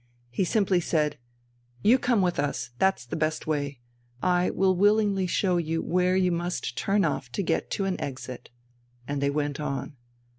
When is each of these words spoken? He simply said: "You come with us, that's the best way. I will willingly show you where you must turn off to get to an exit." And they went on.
He 0.31 0.45
simply 0.45 0.79
said: 0.79 1.19
"You 1.83 1.99
come 1.99 2.23
with 2.23 2.39
us, 2.39 2.71
that's 2.79 3.05
the 3.05 3.15
best 3.15 3.45
way. 3.45 3.81
I 4.23 4.49
will 4.49 4.75
willingly 4.75 5.27
show 5.27 5.57
you 5.57 5.83
where 5.83 6.15
you 6.15 6.31
must 6.31 6.75
turn 6.75 7.05
off 7.05 7.31
to 7.33 7.43
get 7.43 7.69
to 7.77 7.85
an 7.85 8.01
exit." 8.01 8.49
And 9.07 9.21
they 9.21 9.29
went 9.29 9.59
on. 9.59 9.95